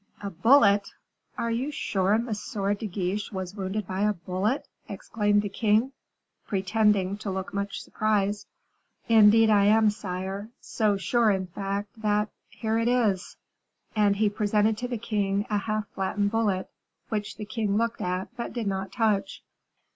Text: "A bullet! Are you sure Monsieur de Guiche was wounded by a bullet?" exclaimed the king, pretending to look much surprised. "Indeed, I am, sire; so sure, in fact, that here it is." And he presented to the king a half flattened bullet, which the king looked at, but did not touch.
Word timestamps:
"A 0.23 0.31
bullet! 0.31 0.89
Are 1.37 1.51
you 1.51 1.69
sure 1.69 2.17
Monsieur 2.17 2.73
de 2.73 2.87
Guiche 2.87 3.31
was 3.31 3.53
wounded 3.53 3.85
by 3.85 4.01
a 4.01 4.13
bullet?" 4.13 4.67
exclaimed 4.89 5.43
the 5.43 5.47
king, 5.49 5.91
pretending 6.47 7.17
to 7.19 7.29
look 7.29 7.53
much 7.53 7.83
surprised. 7.83 8.47
"Indeed, 9.07 9.51
I 9.51 9.65
am, 9.65 9.91
sire; 9.91 10.49
so 10.59 10.97
sure, 10.97 11.29
in 11.29 11.45
fact, 11.45 12.01
that 12.01 12.29
here 12.49 12.79
it 12.79 12.87
is." 12.87 13.37
And 13.95 14.15
he 14.15 14.27
presented 14.27 14.75
to 14.79 14.87
the 14.87 14.97
king 14.97 15.45
a 15.51 15.59
half 15.59 15.87
flattened 15.89 16.31
bullet, 16.31 16.67
which 17.09 17.37
the 17.37 17.45
king 17.45 17.77
looked 17.77 18.01
at, 18.01 18.35
but 18.35 18.53
did 18.53 18.65
not 18.65 18.91
touch. 18.91 19.43